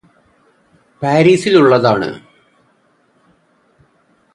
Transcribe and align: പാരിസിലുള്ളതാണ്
പാരിസിലുള്ളതാണ് 1.01 2.09